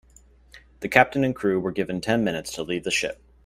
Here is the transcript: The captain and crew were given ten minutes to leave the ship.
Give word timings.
The 0.79 0.89
captain 0.89 1.23
and 1.23 1.35
crew 1.35 1.59
were 1.59 1.71
given 1.71 2.01
ten 2.01 2.23
minutes 2.23 2.51
to 2.53 2.63
leave 2.63 2.85
the 2.85 2.89
ship. 2.89 3.21